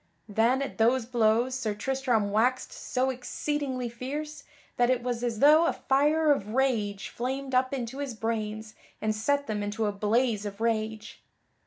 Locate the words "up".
7.53-7.71